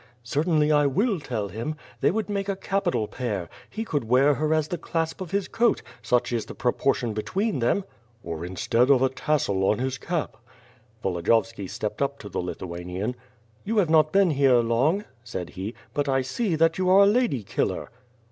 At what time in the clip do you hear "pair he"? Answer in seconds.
3.07-3.85